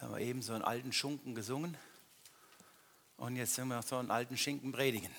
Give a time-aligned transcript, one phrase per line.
[0.00, 1.76] Jetzt haben wir eben so einen alten Schunken gesungen
[3.18, 5.14] und jetzt sind wir so einen alten Schinken predigen.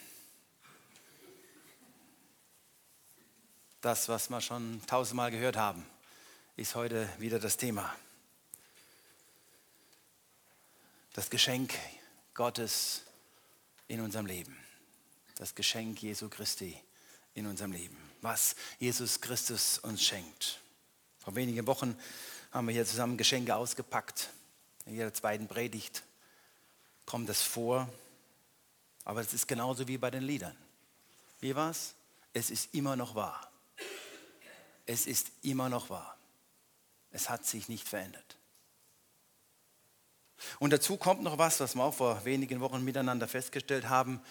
[3.81, 5.85] Das, was wir schon tausendmal gehört haben,
[6.55, 7.95] ist heute wieder das Thema.
[11.13, 11.75] Das Geschenk
[12.33, 13.03] Gottes
[13.87, 14.57] in unserem Leben.
[15.35, 16.75] Das Geschenk Jesu Christi
[17.35, 17.97] in unserem Leben.
[18.21, 20.59] Was Jesus Christus uns schenkt.
[21.19, 21.95] Vor wenigen Wochen
[22.49, 24.31] haben wir hier zusammen Geschenke ausgepackt.
[24.85, 26.03] In jeder zweiten Predigt
[27.05, 27.89] kommt das vor.
[29.03, 30.55] Aber es ist genauso wie bei den Liedern.
[31.39, 31.95] Wie war es?
[32.33, 33.51] Es ist immer noch wahr.
[34.85, 36.17] Es ist immer noch wahr.
[37.11, 38.37] Es hat sich nicht verändert.
[40.59, 44.21] Und dazu kommt noch was, was wir auch vor wenigen Wochen miteinander festgestellt haben.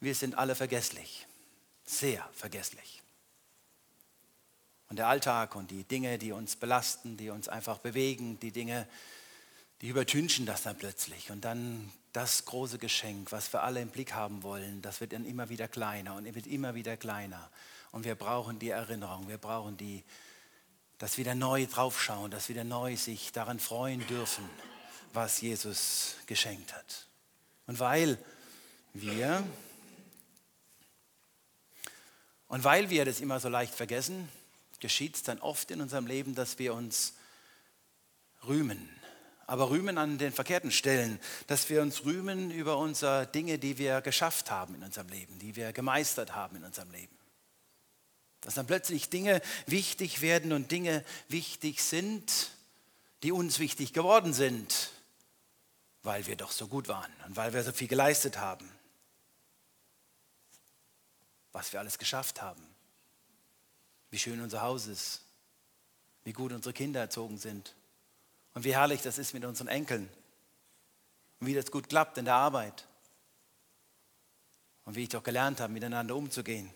[0.00, 1.26] Wir sind alle vergesslich.
[1.84, 3.02] Sehr vergesslich.
[4.88, 8.88] Und der Alltag und die Dinge, die uns belasten, die uns einfach bewegen, die Dinge,
[9.80, 11.30] die übertünchen das dann plötzlich.
[11.30, 15.24] Und dann das große Geschenk, was wir alle im Blick haben wollen, das wird dann
[15.24, 17.50] immer wieder kleiner und wird immer wieder kleiner.
[17.92, 20.04] Und wir brauchen die Erinnerung, wir brauchen die,
[20.98, 24.48] das wieder neu draufschauen, das wieder neu sich daran freuen dürfen,
[25.12, 27.06] was Jesus geschenkt hat.
[27.66, 28.18] Und weil
[28.92, 29.42] wir,
[32.48, 34.28] und weil wir das immer so leicht vergessen,
[34.80, 37.14] geschieht es dann oft in unserem Leben, dass wir uns
[38.46, 38.88] rühmen
[39.50, 44.00] aber rühmen an den verkehrten Stellen, dass wir uns rühmen über unsere Dinge, die wir
[44.00, 47.18] geschafft haben in unserem Leben, die wir gemeistert haben in unserem Leben.
[48.42, 52.52] Dass dann plötzlich Dinge wichtig werden und Dinge wichtig sind,
[53.24, 54.92] die uns wichtig geworden sind,
[56.04, 58.70] weil wir doch so gut waren und weil wir so viel geleistet haben.
[61.50, 62.64] Was wir alles geschafft haben.
[64.10, 65.22] Wie schön unser Haus ist.
[66.22, 67.74] Wie gut unsere Kinder erzogen sind
[68.54, 70.08] und wie herrlich das ist mit unseren Enkeln.
[71.38, 72.86] Und wie das gut klappt in der Arbeit.
[74.84, 76.72] Und wie ich doch gelernt habe, miteinander umzugehen.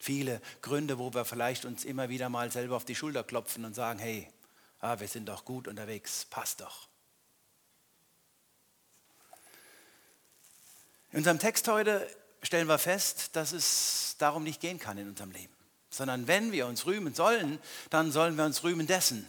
[0.00, 3.74] Viele Gründe, wo wir vielleicht uns immer wieder mal selber auf die Schulter klopfen und
[3.74, 4.28] sagen, hey,
[4.80, 6.88] ah, wir sind doch gut unterwegs, passt doch.
[11.10, 12.08] In unserem Text heute
[12.42, 15.57] stellen wir fest, dass es darum nicht gehen kann in unserem Leben
[15.98, 17.58] sondern wenn wir uns rühmen sollen,
[17.90, 19.28] dann sollen wir uns rühmen dessen,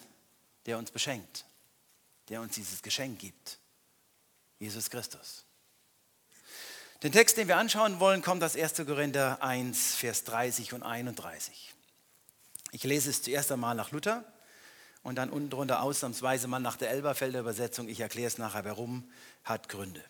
[0.68, 1.44] der uns beschenkt,
[2.30, 3.57] der uns dieses Geschenk gibt,
[4.59, 5.46] Jesus Christus.
[7.02, 8.75] Den Text, den wir anschauen wollen, kommt aus 1.
[8.85, 11.74] Korinther 1, Vers 30 und 31.
[12.72, 14.24] Ich lese es zuerst einmal nach Luther
[15.01, 17.88] und dann unten drunter ausnahmsweise mal nach der Elberfelder Übersetzung.
[17.88, 19.09] Ich erkläre es nachher, warum,
[19.44, 20.03] hat Gründe.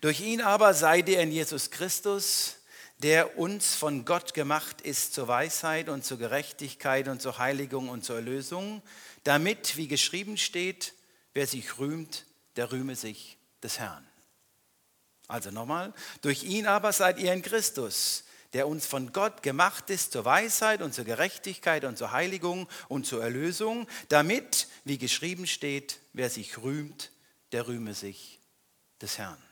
[0.00, 2.56] Durch ihn aber seid ihr in Jesus Christus,
[3.02, 8.04] der uns von Gott gemacht ist zur Weisheit und zur Gerechtigkeit und zur Heiligung und
[8.04, 8.82] zur Erlösung,
[9.24, 10.94] damit, wie geschrieben steht,
[11.34, 12.26] wer sich rühmt,
[12.56, 14.06] der rühme sich des Herrn.
[15.26, 20.12] Also nochmal, durch ihn aber seid ihr in Christus, der uns von Gott gemacht ist
[20.12, 26.00] zur Weisheit und zur Gerechtigkeit und zur Heiligung und zur Erlösung, damit, wie geschrieben steht,
[26.12, 27.10] wer sich rühmt,
[27.52, 28.40] der rühme sich
[29.00, 29.42] des Herrn.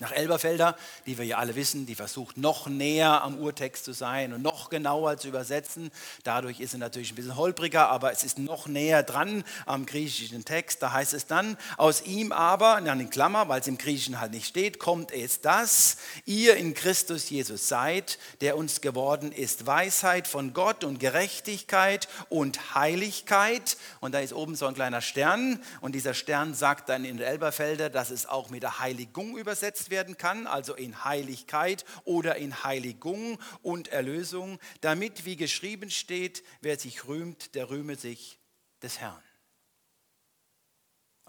[0.00, 4.32] Nach Elberfelder, die wir ja alle wissen, die versucht noch näher am Urtext zu sein
[4.32, 5.90] und noch genauer zu übersetzen.
[6.24, 10.42] Dadurch ist sie natürlich ein bisschen holpriger, aber es ist noch näher dran am griechischen
[10.46, 10.82] Text.
[10.82, 14.32] Da heißt es dann, aus ihm aber, an den Klammer, weil es im Griechischen halt
[14.32, 20.26] nicht steht, kommt es das, ihr in Christus Jesus seid, der uns geworden ist Weisheit
[20.26, 23.76] von Gott und Gerechtigkeit und Heiligkeit.
[24.00, 27.90] Und da ist oben so ein kleiner Stern und dieser Stern sagt dann in Elberfelder,
[27.90, 33.38] dass es auch mit der Heiligung übersetzt werden kann, also in Heiligkeit oder in Heiligung
[33.62, 38.38] und Erlösung, damit, wie geschrieben steht, wer sich rühmt, der rühme sich
[38.82, 39.22] des Herrn.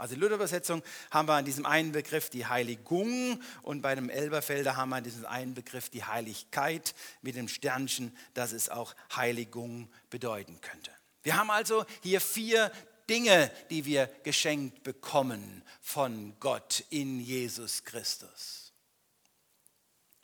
[0.01, 4.75] Also in Luther-Übersetzung haben wir an diesem einen Begriff die Heiligung und bei dem Elberfelder
[4.75, 9.91] haben wir an diesem einen Begriff die Heiligkeit mit dem Sternchen, dass es auch Heiligung
[10.09, 10.91] bedeuten könnte.
[11.21, 12.71] Wir haben also hier vier
[13.09, 18.73] Dinge, die wir geschenkt bekommen von Gott in Jesus Christus.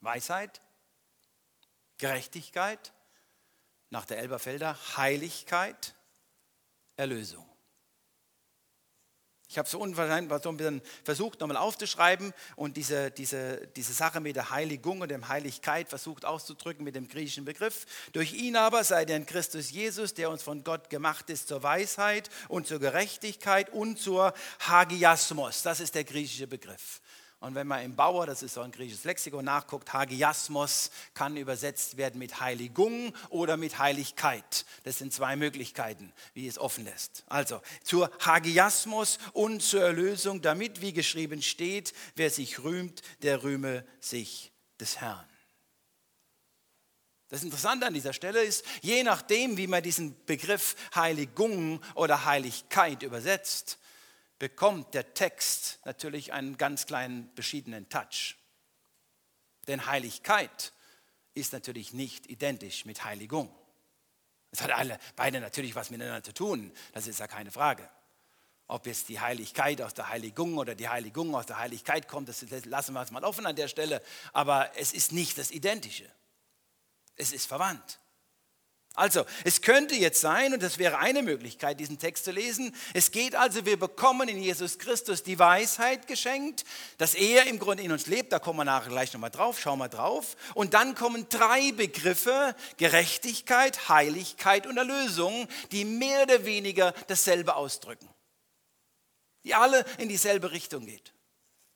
[0.02, 0.62] Weisheit,
[1.98, 2.94] Gerechtigkeit,
[3.90, 5.96] nach der Elberfelder Heiligkeit,
[6.96, 7.46] Erlösung.
[9.50, 14.36] Ich habe so, so ein bisschen versucht, nochmal aufzuschreiben und diese, diese, diese Sache mit
[14.36, 17.86] der Heiligung und der Heiligkeit versucht auszudrücken mit dem griechischen Begriff.
[18.12, 21.64] Durch ihn aber seid ihr in Christus Jesus, der uns von Gott gemacht ist zur
[21.64, 25.62] Weisheit und zur Gerechtigkeit und zur Hagiasmos.
[25.62, 27.02] Das ist der griechische Begriff.
[27.40, 31.96] Und wenn man im Bauer, das ist so ein griechisches Lexikon, nachguckt, Hagiasmos kann übersetzt
[31.98, 34.66] werden mit Heiligung oder mit Heiligkeit.
[34.86, 37.24] Das sind zwei Möglichkeiten, wie es offen lässt.
[37.28, 43.86] Also zur Hagiasmos und zur Erlösung, damit, wie geschrieben steht, wer sich rühmt, der rühme
[44.00, 45.28] sich des Herrn.
[47.30, 53.04] Das Interessante an dieser Stelle ist, je nachdem, wie man diesen Begriff Heiligung oder Heiligkeit
[53.04, 53.78] übersetzt,
[54.40, 58.38] bekommt der Text natürlich einen ganz kleinen beschiedenen Touch.
[59.68, 60.74] Denn Heiligkeit
[61.34, 63.54] ist natürlich nicht identisch mit Heiligung.
[64.52, 67.90] Es hat alle, beide natürlich was miteinander zu tun, das ist ja keine Frage.
[68.68, 72.44] Ob jetzt die Heiligkeit aus der Heiligung oder die Heiligung aus der Heiligkeit kommt, das
[72.66, 74.02] lassen wir uns mal offen an der Stelle,
[74.34, 76.10] aber es ist nicht das Identische.
[77.16, 78.00] Es ist verwandt.
[78.98, 83.12] Also, es könnte jetzt sein, und das wäre eine Möglichkeit, diesen Text zu lesen, es
[83.12, 86.64] geht also, wir bekommen in Jesus Christus die Weisheit geschenkt,
[86.98, 89.78] dass er im Grunde in uns lebt, da kommen wir nachher gleich nochmal drauf, schauen
[89.78, 90.36] wir drauf.
[90.56, 98.10] Und dann kommen drei Begriffe, Gerechtigkeit, Heiligkeit und Erlösung, die mehr oder weniger dasselbe ausdrücken,
[99.44, 101.14] die alle in dieselbe Richtung geht.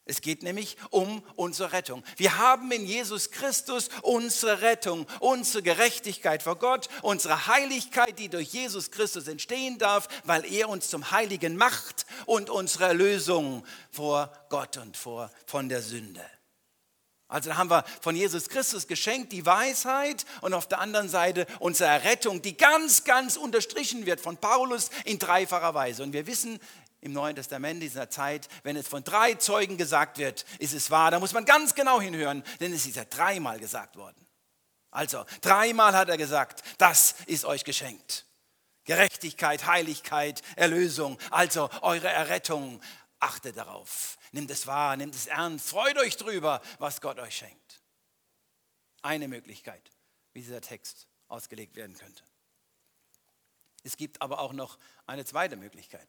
[0.06, 2.04] Es geht nämlich um unsere Rettung.
[2.18, 8.50] Wir haben in Jesus Christus unsere Rettung, unsere Gerechtigkeit vor Gott, unsere Heiligkeit, die durch
[8.50, 14.78] Jesus Christus entstehen darf, weil er uns zum Heiligen macht und unsere Erlösung vor Gott
[14.78, 16.26] und vor, von der Sünde.
[17.32, 21.90] Also haben wir von Jesus Christus geschenkt die Weisheit und auf der anderen Seite unsere
[21.90, 26.04] Errettung, die ganz, ganz unterstrichen wird von Paulus in dreifacher Weise.
[26.04, 26.60] Und wir wissen,
[27.02, 30.92] im Neuen Testament, in dieser Zeit, wenn es von drei Zeugen gesagt wird, ist es
[30.92, 31.12] wahr.
[31.12, 34.28] Da muss man ganz genau hinhören, denn es ist ja dreimal gesagt worden.
[34.92, 38.26] Also, dreimal hat er gesagt, das ist euch geschenkt.
[38.84, 42.82] Gerechtigkeit, Heiligkeit, Erlösung, also eure Errettung.
[43.20, 47.82] Achtet darauf, nimmt es wahr, nimmt es ernst, freut euch drüber, was Gott euch schenkt.
[49.04, 49.92] Eine Möglichkeit,
[50.34, 52.24] wie dieser Text ausgelegt werden könnte.
[53.84, 56.08] Es gibt aber auch noch eine zweite Möglichkeit.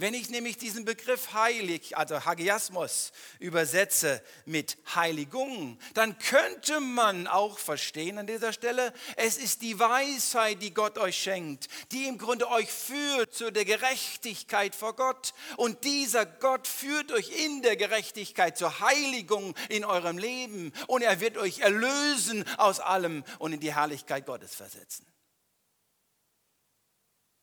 [0.00, 3.10] Wenn ich nämlich diesen Begriff heilig, also Hagiasmos,
[3.40, 10.62] übersetze mit Heiligung, dann könnte man auch verstehen an dieser Stelle, es ist die Weisheit,
[10.62, 15.34] die Gott euch schenkt, die im Grunde euch führt zu der Gerechtigkeit vor Gott.
[15.56, 20.72] Und dieser Gott führt euch in der Gerechtigkeit zur Heiligung in eurem Leben.
[20.86, 25.04] Und er wird euch erlösen aus allem und in die Herrlichkeit Gottes versetzen.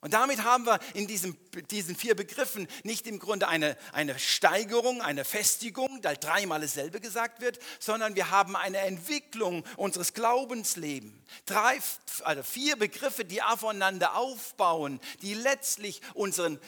[0.06, 1.36] Und damit haben wir in diesem,
[1.72, 7.42] diesen vier Begriffen nicht im Grunde eine, eine Steigerung, eine Festigung, da dreimal dasselbe gesagt
[7.42, 11.12] wird, sondern wir haben eine Entwicklung unseres Glaubenslebens.
[11.48, 11.80] Drei,
[12.24, 16.60] also vier Begriffe, die aufeinander aufbauen, die letztlich unseren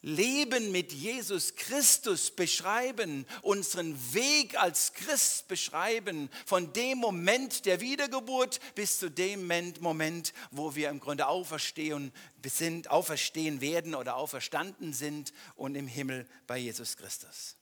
[0.00, 8.60] Leben mit Jesus Christus beschreiben, unseren Weg als Christ beschreiben, von dem Moment der Wiedergeburt
[8.76, 9.48] bis zu dem
[9.80, 12.12] Moment, wo wir im Grunde auferstehen,
[12.46, 17.56] sind, auferstehen werden oder auferstanden sind und im Himmel bei Jesus Christus.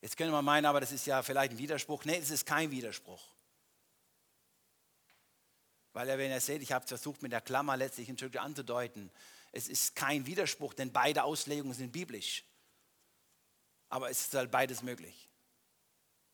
[0.00, 2.04] Jetzt können wir meinen, aber das ist ja vielleicht ein Widerspruch.
[2.04, 3.22] Nein, es ist kein Widerspruch.
[5.92, 9.10] Weil er, wenn er seht, ich habe versucht mit der Klammer letztlich ein Stück anzudeuten,
[9.58, 12.44] es ist kein Widerspruch, denn beide Auslegungen sind biblisch.
[13.88, 15.28] Aber es ist halt beides möglich.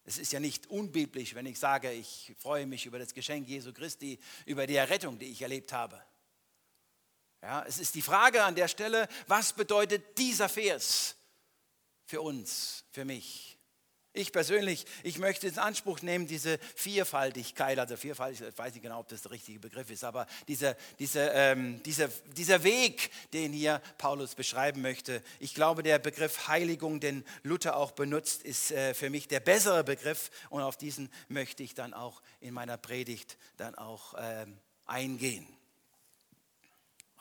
[0.04, 3.72] Es ist ja nicht unbiblisch, wenn ich sage, ich freue mich über das Geschenk Jesu
[3.72, 6.04] Christi, über die Errettung, die ich erlebt habe.
[7.40, 11.16] Ja, es ist die Frage an der Stelle, was bedeutet dieser Vers
[12.04, 13.53] für uns, für mich?
[14.16, 19.00] Ich persönlich, ich möchte in Anspruch nehmen, diese Vierfaltigkeit, also Vierfaltigkeit, ich weiß nicht genau,
[19.00, 22.06] ob das der richtige Begriff ist, aber dieser, dieser, ähm, dieser,
[22.36, 27.90] dieser Weg, den hier Paulus beschreiben möchte, ich glaube, der Begriff Heiligung, den Luther auch
[27.90, 32.22] benutzt, ist äh, für mich der bessere Begriff und auf diesen möchte ich dann auch
[32.38, 34.56] in meiner Predigt dann auch ähm,
[34.86, 35.44] eingehen.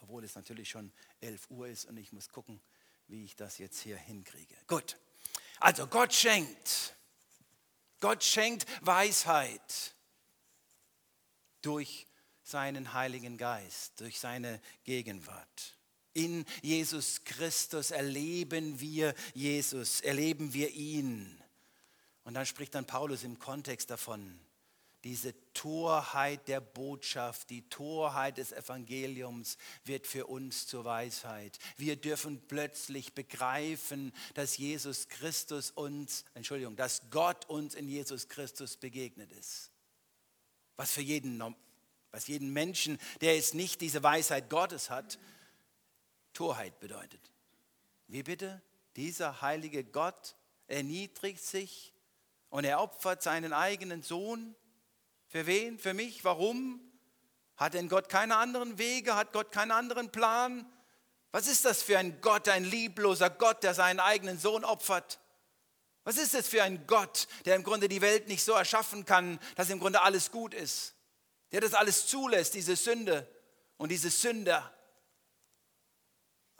[0.03, 2.61] Obwohl es natürlich schon 11 Uhr ist und ich muss gucken,
[3.07, 4.53] wie ich das jetzt hier hinkriege.
[4.67, 4.95] Gut.
[5.63, 6.93] Also Gott schenkt.
[8.01, 9.95] Gott schenkt Weisheit
[11.61, 12.05] durch
[12.41, 15.77] seinen Heiligen Geist, durch seine Gegenwart.
[16.11, 21.41] In Jesus Christus erleben wir Jesus, erleben wir ihn.
[22.25, 24.37] Und dann spricht dann Paulus im Kontext davon,
[25.03, 31.59] diese Torheit der Botschaft, die Torheit des Evangeliums wird für uns zur Weisheit.
[31.77, 38.77] Wir dürfen plötzlich begreifen, dass Jesus Christus uns, Entschuldigung, dass Gott uns in Jesus Christus
[38.77, 39.71] begegnet ist.
[40.77, 41.41] Was für jeden,
[42.11, 45.19] was jeden Menschen, der jetzt nicht diese Weisheit Gottes hat,
[46.33, 47.31] Torheit bedeutet.
[48.07, 48.61] Wie bitte?
[48.95, 50.35] Dieser heilige Gott
[50.67, 51.93] erniedrigt sich
[52.49, 54.55] und er opfert seinen eigenen Sohn.
[55.33, 55.79] Für wen?
[55.79, 56.23] Für mich?
[56.23, 56.79] Warum?
[57.57, 59.15] Hat denn Gott keine anderen Wege?
[59.15, 60.63] Hat Gott keinen anderen Plan?
[61.31, 65.19] Was ist das für ein Gott, ein liebloser Gott, der seinen eigenen Sohn opfert?
[66.03, 69.39] Was ist das für ein Gott, der im Grunde die Welt nicht so erschaffen kann,
[69.55, 70.93] dass im Grunde alles gut ist?
[71.51, 73.27] Der das alles zulässt, diese Sünde
[73.77, 74.71] und diese Sünder.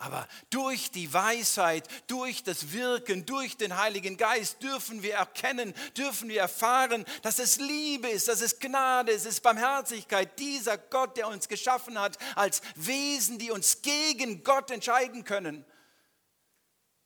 [0.03, 6.27] Aber durch die Weisheit, durch das Wirken, durch den Heiligen Geist dürfen wir erkennen, dürfen
[6.27, 10.37] wir erfahren, dass es Liebe ist, dass es Gnade ist, es ist Barmherzigkeit.
[10.39, 15.63] Dieser Gott, der uns geschaffen hat als Wesen, die uns gegen Gott entscheiden können,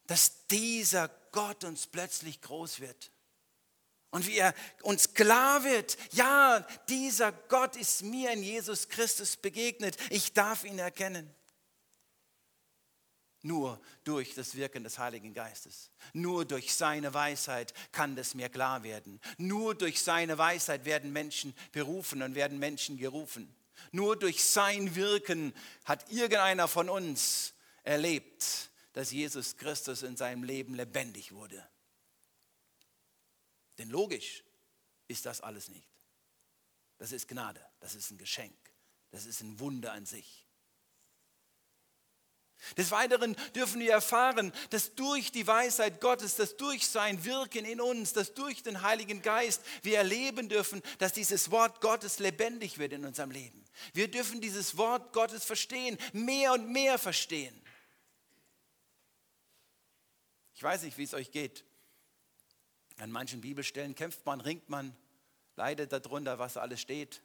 [0.07, 3.11] dass dieser Gott uns plötzlich groß wird.
[4.09, 9.97] Und wie er uns klar wird, ja, dieser Gott ist mir in Jesus Christus begegnet.
[10.09, 11.31] Ich darf ihn erkennen.
[13.47, 15.89] Nur durch das Wirken des Heiligen Geistes.
[16.11, 19.21] Nur durch seine Weisheit kann das mir klar werden.
[19.37, 23.55] Nur durch seine Weisheit werden Menschen berufen und werden Menschen gerufen.
[23.93, 25.53] Nur durch sein Wirken
[25.85, 31.65] hat irgendeiner von uns erlebt, dass Jesus Christus in seinem Leben lebendig wurde.
[33.77, 34.43] Denn logisch
[35.07, 35.87] ist das alles nicht.
[36.97, 38.57] Das ist Gnade, das ist ein Geschenk,
[39.11, 40.46] das ist ein Wunder an sich.
[42.75, 47.79] Des Weiteren dürfen wir erfahren, dass durch die Weisheit Gottes, dass durch sein Wirken in
[47.79, 52.93] uns, dass durch den Heiligen Geist wir erleben dürfen, dass dieses Wort Gottes lebendig wird
[52.93, 53.63] in unserem Leben.
[53.93, 57.59] Wir dürfen dieses Wort Gottes verstehen, mehr und mehr verstehen.
[60.55, 61.63] Ich weiß nicht, wie es euch geht.
[62.97, 64.97] An manchen Bibelstellen kämpft man, ringt man,
[65.55, 67.21] leidet darunter, was alles steht.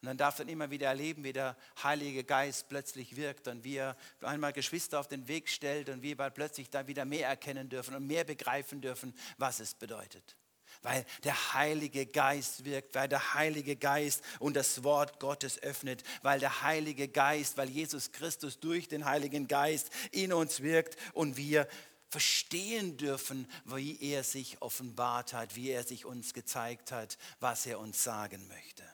[0.00, 3.76] Und dann darf man immer wieder erleben, wie der Heilige Geist plötzlich wirkt und wie
[3.76, 7.96] er einmal Geschwister auf den Weg stellt und wir plötzlich dann wieder mehr erkennen dürfen
[7.96, 10.36] und mehr begreifen dürfen, was es bedeutet.
[10.82, 16.38] Weil der Heilige Geist wirkt, weil der Heilige Geist und das Wort Gottes öffnet, weil
[16.38, 21.66] der Heilige Geist, weil Jesus Christus durch den Heiligen Geist in uns wirkt und wir
[22.08, 27.80] verstehen dürfen, wie er sich offenbart hat, wie er sich uns gezeigt hat, was er
[27.80, 28.84] uns sagen möchte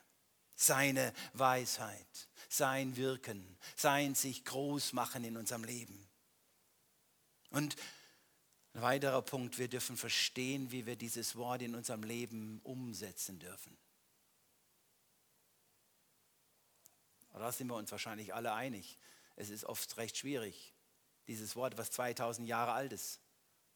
[0.54, 6.08] seine Weisheit, sein Wirken, sein sich groß machen in unserem Leben.
[7.50, 7.76] Und
[8.74, 13.76] ein weiterer Punkt, wir dürfen verstehen, wie wir dieses Wort in unserem Leben umsetzen dürfen.
[17.32, 18.98] Da sind wir uns wahrscheinlich alle einig.
[19.36, 20.72] Es ist oft recht schwierig.
[21.26, 23.20] Dieses Wort, was 2000 Jahre alt ist,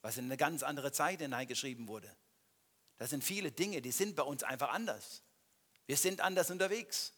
[0.00, 2.14] was in eine ganz andere Zeit hineingeschrieben wurde.
[2.98, 5.22] Das sind viele Dinge, die sind bei uns einfach anders.
[5.88, 7.14] Wir sind anders unterwegs.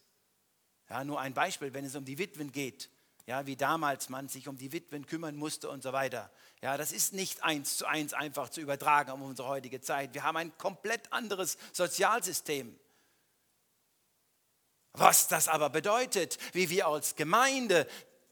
[0.89, 2.89] Ja, nur ein Beispiel, wenn es um die Witwen geht,
[3.27, 6.31] ja, wie damals man sich um die Witwen kümmern musste und so weiter.
[6.61, 10.13] Ja, das ist nicht eins zu eins einfach zu übertragen auf unsere heutige Zeit.
[10.13, 12.79] Wir haben ein komplett anderes Sozialsystem.
[14.93, 17.87] Was das aber bedeutet, wie wir als Gemeinde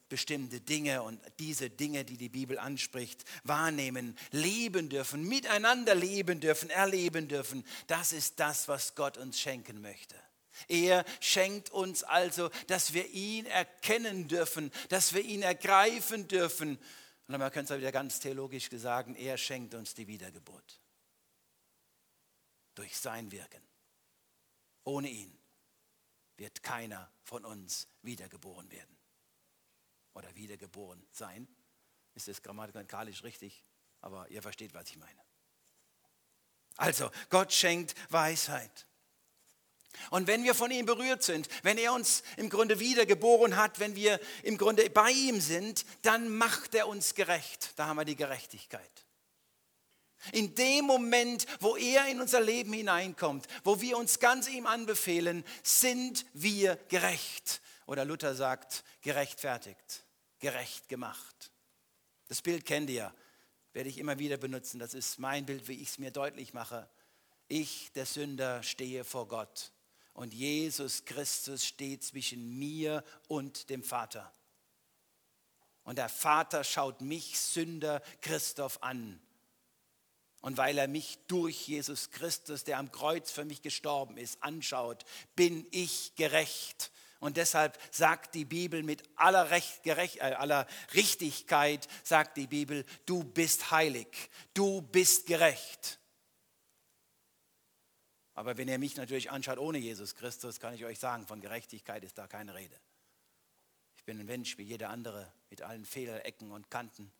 [0.07, 6.69] bestimmte Dinge und diese Dinge, die die Bibel anspricht, wahrnehmen, leben dürfen, miteinander leben dürfen,
[6.69, 10.15] erleben dürfen, das ist das, was Gott uns schenken möchte.
[10.67, 16.77] Er schenkt uns also, dass wir ihn erkennen dürfen, dass wir ihn ergreifen dürfen.
[17.27, 20.79] Und man könnte es wieder ganz theologisch sagen, er schenkt uns die Wiedergeburt.
[22.75, 23.61] Durch sein Wirken.
[24.83, 25.37] Ohne ihn
[26.37, 28.97] wird keiner von uns wiedergeboren werden.
[30.13, 31.47] Oder wiedergeboren sein.
[32.15, 33.63] Ist das grammatikalisch richtig?
[34.01, 35.21] Aber ihr versteht, was ich meine.
[36.77, 38.87] Also, Gott schenkt Weisheit.
[40.11, 43.95] Und wenn wir von ihm berührt sind, wenn er uns im Grunde wiedergeboren hat, wenn
[43.95, 47.71] wir im Grunde bei ihm sind, dann macht er uns gerecht.
[47.75, 49.05] Da haben wir die Gerechtigkeit.
[50.31, 55.45] In dem Moment, wo er in unser Leben hineinkommt, wo wir uns ganz ihm anbefehlen,
[55.63, 57.61] sind wir gerecht.
[57.85, 60.05] Oder Luther sagt, gerechtfertigt,
[60.39, 61.51] gerecht gemacht.
[62.27, 63.13] Das Bild kennt ihr,
[63.73, 64.77] werde ich immer wieder benutzen.
[64.79, 66.89] Das ist mein Bild, wie ich es mir deutlich mache.
[67.47, 69.71] Ich, der Sünder, stehe vor Gott
[70.19, 74.29] und Jesus Christus steht zwischen mir und dem Vater.
[75.85, 79.21] Und der Vater schaut mich, Sünder Christoph, an.
[80.41, 85.05] Und weil er mich durch Jesus Christus, der am Kreuz für mich gestorben ist, anschaut,
[85.37, 86.91] bin ich gerecht.
[87.21, 92.85] Und deshalb sagt die Bibel mit aller, Recht, gerecht, äh, aller Richtigkeit, sagt die Bibel,
[93.05, 95.98] du bist heilig, du bist gerecht.
[98.39, 102.05] Aber wenn ihr mich natürlich anschaut ohne Jesus Christus, kann ich euch sagen, von Gerechtigkeit
[102.05, 102.79] ist da keine Rede.
[103.97, 107.11] Ich bin ein Mensch wie jeder andere mit allen Fehler, Ecken und Kanten,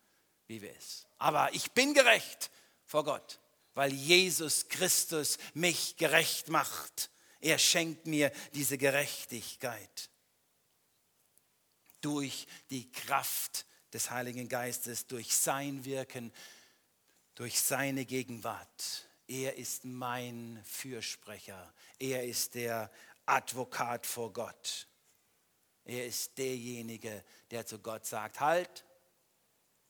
[0.46, 1.06] wie wir es.
[1.18, 2.50] Aber ich bin gerecht
[2.86, 3.38] vor Gott,
[3.74, 7.10] weil Jesus Christus mich gerecht macht.
[7.42, 10.08] Er schenkt mir diese Gerechtigkeit
[12.00, 16.32] durch die Kraft des Heiligen Geistes, durch sein Wirken,
[17.34, 19.09] durch seine Gegenwart.
[19.30, 21.72] Er ist mein Fürsprecher.
[22.00, 22.90] Er ist der
[23.26, 24.88] Advokat vor Gott.
[25.84, 28.84] Er ist derjenige, der zu Gott sagt, halt,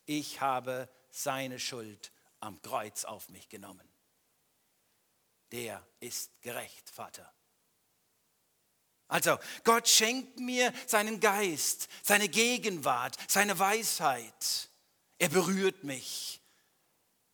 [0.04, 3.88] ich habe seine Schuld am Kreuz auf mich genommen.
[5.52, 7.32] Der ist gerecht, Vater.
[9.08, 14.68] Also Gott schenkt mir seinen Geist, seine Gegenwart, seine Weisheit.
[15.18, 16.39] Er berührt mich.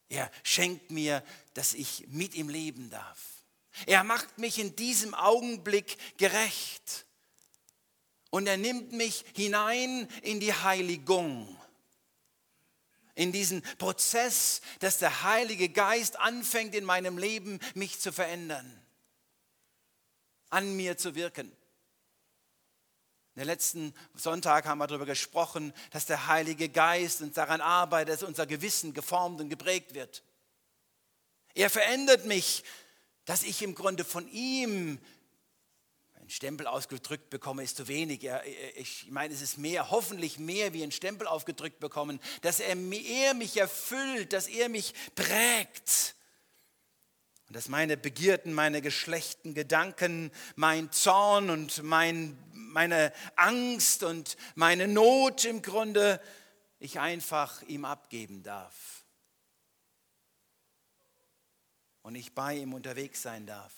[0.08, 1.22] Er schenkt mir,
[1.54, 3.36] dass ich mit ihm leben darf.
[3.86, 7.06] Er macht mich in diesem Augenblick gerecht.
[8.30, 11.56] Und er nimmt mich hinein in die Heiligung.
[13.14, 18.70] In diesen Prozess, dass der Heilige Geist anfängt in meinem Leben, mich zu verändern,
[20.50, 21.50] an mir zu wirken.
[23.36, 28.14] In der letzten Sonntag haben wir darüber gesprochen, dass der Heilige Geist uns daran arbeitet,
[28.14, 30.22] dass unser Gewissen geformt und geprägt wird.
[31.52, 32.64] Er verändert mich,
[33.26, 34.98] dass ich im Grunde von ihm
[36.14, 38.26] ein Stempel ausgedrückt bekomme, ist zu wenig.
[38.76, 43.58] Ich meine, es ist mehr, hoffentlich mehr wie ein Stempel aufgedrückt bekommen, dass er mich
[43.58, 46.15] erfüllt, dass er mich prägt.
[47.48, 52.36] Und dass meine Begierden, meine geschlechten Gedanken, mein Zorn und mein
[52.76, 56.20] meine Angst und meine Not im Grunde
[56.78, 59.06] ich einfach ihm abgeben darf.
[62.02, 63.72] Und ich bei ihm unterwegs sein darf.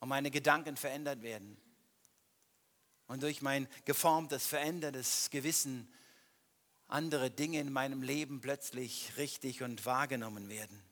[0.00, 1.56] Und meine Gedanken verändert werden.
[3.06, 5.90] Und durch mein geformtes, verändertes Gewissen
[6.88, 10.82] andere Dinge in meinem Leben plötzlich richtig und wahrgenommen werden.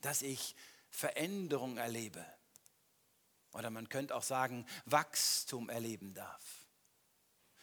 [0.00, 0.54] Dass ich
[0.90, 2.24] Veränderung erlebe
[3.56, 6.42] oder man könnte auch sagen, Wachstum erleben darf.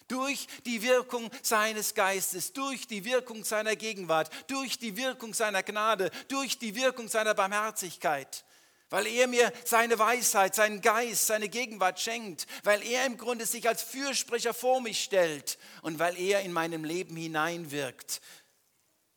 [0.08, 6.12] Durch die Wirkung seines Geistes, durch die Wirkung seiner Gegenwart, durch die Wirkung seiner Gnade,
[6.28, 8.44] durch die Wirkung seiner Barmherzigkeit,
[8.90, 13.68] weil er mir seine Weisheit, seinen Geist, seine Gegenwart schenkt, weil er im Grunde sich
[13.68, 18.22] als Fürsprecher vor mich stellt und weil er in meinem Leben hineinwirkt,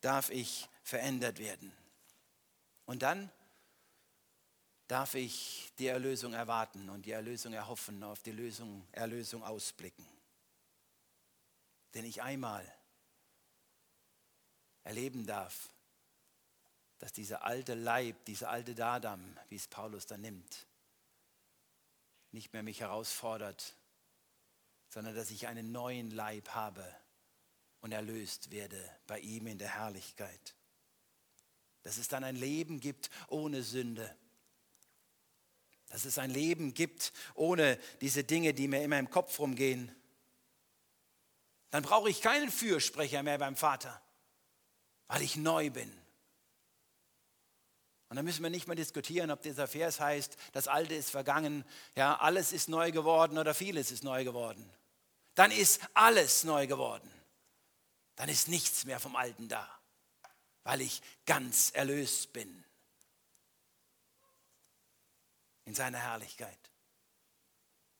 [0.02, 1.75] darf ich verändert werden.
[2.86, 3.30] Und dann
[4.88, 10.06] darf ich die Erlösung erwarten und die Erlösung erhoffen, auf die Lösung, Erlösung ausblicken.
[11.94, 12.64] Denn ich einmal
[14.84, 15.68] erleben darf,
[16.98, 20.66] dass dieser alte Leib, dieser alte Dadam, wie es Paulus da nimmt,
[22.30, 23.74] nicht mehr mich herausfordert,
[24.88, 26.84] sondern dass ich einen neuen Leib habe
[27.80, 30.55] und erlöst werde bei ihm in der Herrlichkeit.
[31.86, 34.14] Dass es dann ein Leben gibt ohne Sünde
[35.88, 39.94] dass es ein Leben gibt ohne diese Dinge, die mir immer im Kopf rumgehen,
[41.70, 44.00] dann brauche ich keinen Fürsprecher mehr beim Vater,
[45.08, 45.90] weil ich neu bin.
[48.08, 51.64] Und dann müssen wir nicht mehr diskutieren, ob dieser Vers heißt, das Alte ist vergangen,
[51.96, 54.68] ja, alles ist neu geworden oder vieles ist neu geworden.
[55.34, 57.10] Dann ist alles neu geworden.
[58.14, 59.68] Dann ist nichts mehr vom Alten da,
[60.66, 62.64] weil ich ganz erlöst bin
[65.64, 66.58] in seiner Herrlichkeit.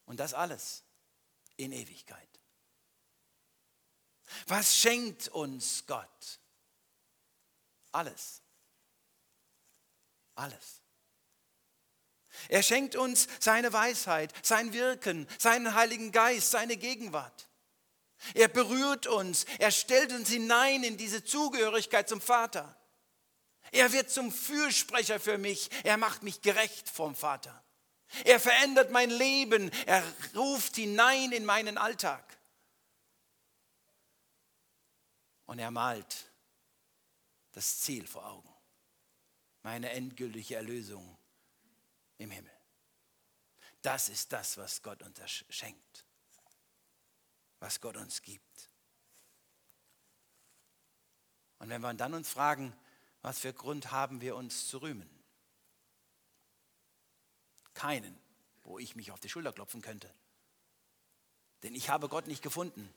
[0.05, 0.83] Und das alles
[1.57, 2.29] in Ewigkeit.
[4.49, 6.41] Was schenkt uns Gott?
[7.93, 8.43] Alles.
[10.35, 10.83] Alles.
[12.49, 17.49] Er schenkt uns seine Weisheit, sein Wirken, seinen Heiligen Geist, seine Gegenwart.
[18.35, 22.77] Er berührt uns, er stellt uns hinein in diese Zugehörigkeit zum Vater.
[23.73, 25.71] Er wird zum Fürsprecher für mich.
[25.85, 27.63] Er macht mich gerecht vom Vater.
[28.25, 29.71] Er verändert mein Leben.
[29.87, 30.03] Er
[30.35, 32.25] ruft hinein in meinen Alltag.
[35.47, 36.31] Und er malt
[37.53, 38.53] das Ziel vor Augen.
[39.63, 41.19] Meine endgültige Erlösung
[42.19, 42.53] im Himmel.
[43.83, 46.06] Das ist das, was Gott uns schenkt.
[47.61, 48.71] Was Gott uns gibt.
[51.59, 52.77] Und wenn wir dann uns fragen,
[53.23, 55.09] was für Grund haben wir uns zu rühmen?
[57.75, 58.19] Keinen,
[58.63, 60.13] wo ich mich auf die Schulter klopfen könnte.
[61.63, 62.93] Denn ich habe Gott nicht gefunden.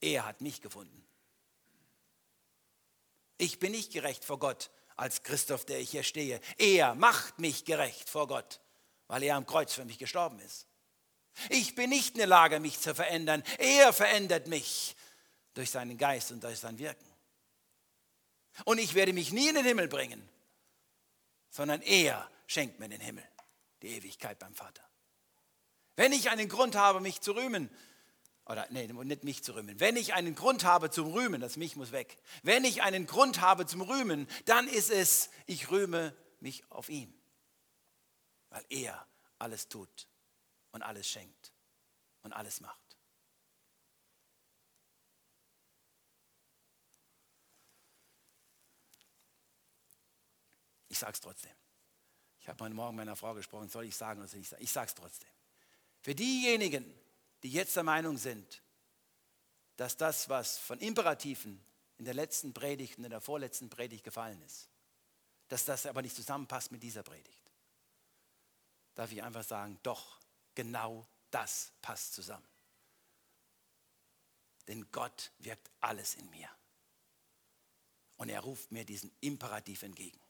[0.00, 1.04] Er hat mich gefunden.
[3.36, 6.40] Ich bin nicht gerecht vor Gott als Christoph, der ich hier stehe.
[6.58, 8.60] Er macht mich gerecht vor Gott,
[9.06, 10.67] weil er am Kreuz für mich gestorben ist.
[11.50, 13.42] Ich bin nicht in der Lage, mich zu verändern.
[13.58, 14.96] Er verändert mich
[15.54, 17.06] durch seinen Geist und durch sein Wirken.
[18.64, 20.28] Und ich werde mich nie in den Himmel bringen,
[21.50, 23.24] sondern er schenkt mir den Himmel,
[23.82, 24.82] die Ewigkeit beim Vater.
[25.96, 27.70] Wenn ich einen Grund habe, mich zu rühmen,
[28.46, 29.78] oder nee, nicht mich zu rühmen.
[29.78, 32.16] Wenn ich einen Grund habe zum Rühmen, das mich muss weg.
[32.42, 37.12] Wenn ich einen Grund habe zum Rühmen, dann ist es, ich rühme mich auf ihn,
[38.48, 39.06] weil er
[39.38, 40.08] alles tut
[40.72, 41.52] und alles schenkt
[42.22, 42.88] und alles macht.
[50.88, 51.52] Ich sage es trotzdem.
[52.40, 54.62] Ich habe heute Morgen meiner Frau gesprochen, soll ich sagen oder soll ich sagen?
[54.62, 55.28] Ich sage es trotzdem.
[56.00, 56.92] Für diejenigen,
[57.42, 58.62] die jetzt der Meinung sind,
[59.76, 61.64] dass das, was von Imperativen
[61.98, 64.68] in der letzten Predigt und in der vorletzten Predigt gefallen ist,
[65.48, 67.52] dass das aber nicht zusammenpasst mit dieser Predigt,
[68.94, 70.18] darf ich einfach sagen, doch,
[70.58, 72.48] genau das passt zusammen.
[74.66, 76.50] Denn Gott wirkt alles in mir.
[78.16, 80.20] Und er ruft mir diesen Imperativ entgegen.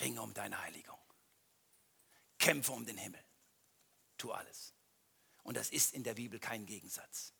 [0.00, 0.98] Ringe um deine Heiligung.
[2.38, 3.22] Kämpfe um den Himmel.
[4.18, 4.74] Tu alles.
[5.44, 7.34] Und das ist in der Bibel kein Gegensatz,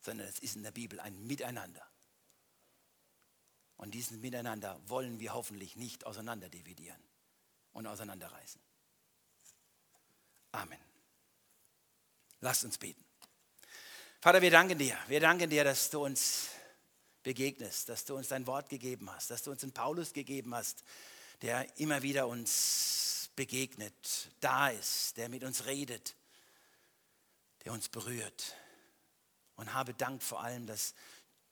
[0.00, 1.86] sondern es ist in der Bibel ein Miteinander.
[3.76, 7.02] Und diesen Miteinander wollen wir hoffentlich nicht auseinanderdividieren
[7.72, 8.65] und auseinanderreißen.
[10.56, 10.78] Amen.
[12.40, 13.04] Lasst uns beten.
[14.20, 14.96] Vater, wir danken dir.
[15.06, 16.48] Wir danken dir, dass du uns
[17.22, 20.82] begegnest, dass du uns dein Wort gegeben hast, dass du uns einen Paulus gegeben hast,
[21.42, 26.16] der immer wieder uns begegnet, da ist, der mit uns redet,
[27.64, 28.56] der uns berührt.
[29.56, 30.94] Und habe Dank vor allem, dass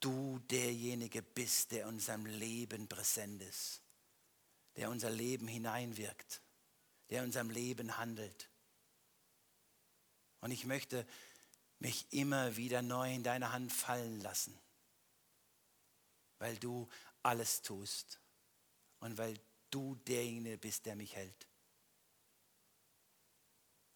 [0.01, 3.83] du derjenige bist, der in unserem Leben präsent ist,
[4.77, 6.41] der unser Leben hineinwirkt,
[7.11, 8.49] der in unserem Leben handelt.
[10.45, 11.07] Und ich möchte
[11.79, 14.55] mich immer wieder neu in deine Hand fallen lassen,
[16.39, 16.87] weil du
[17.23, 18.21] alles tust
[19.01, 21.49] und weil du derjenige bist, der mich hält.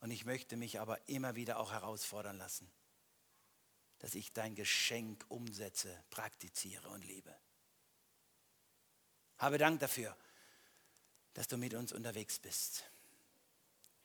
[0.00, 2.72] Und ich möchte mich aber immer wieder auch herausfordern lassen,
[3.98, 7.38] dass ich dein Geschenk umsetze, praktiziere und lebe.
[9.36, 10.16] Habe Dank dafür,
[11.34, 12.84] dass du mit uns unterwegs bist.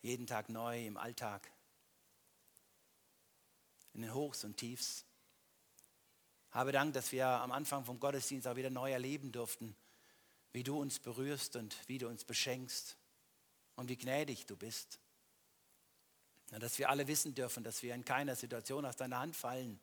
[0.02, 1.53] Jeden Tag neu im Alltag,
[3.94, 5.06] in den Hochs und Tiefs.
[6.52, 9.76] Habe Dank, dass wir am Anfang vom Gottesdienst auch wieder neu erleben durften,
[10.52, 12.98] wie du uns berührst und wie du uns beschenkst
[13.76, 15.00] und wie gnädig du bist.
[16.52, 19.80] Und dass wir alle wissen dürfen, dass wir in keiner Situation aus deiner Hand fallen,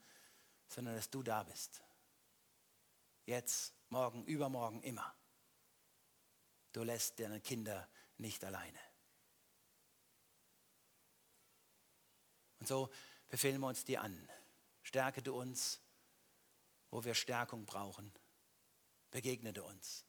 [0.68, 1.82] sondern dass du da bist.
[3.26, 5.14] Jetzt, morgen, übermorgen, immer.
[6.72, 8.78] Du lässt deine Kinder nicht alleine.
[12.60, 12.90] Und so
[13.30, 14.28] befehlen wir uns dir an.
[14.82, 15.80] Stärke du uns,
[16.90, 18.12] wo wir Stärkung brauchen.
[19.10, 20.04] Begegne du uns.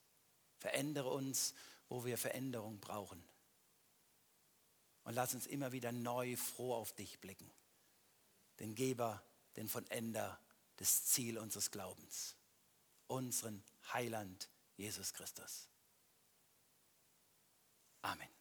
[0.58, 1.54] Verändere uns,
[1.88, 3.24] wo wir Veränderung brauchen.
[5.04, 7.50] Und lass uns immer wieder neu froh auf dich blicken.
[8.60, 9.24] Den Geber,
[9.56, 10.40] den Vollender,
[10.78, 12.36] das Ziel unseres Glaubens.
[13.08, 15.68] Unseren Heiland Jesus Christus.
[18.02, 18.41] Amen.